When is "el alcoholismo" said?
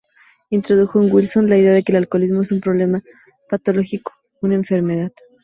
1.91-2.41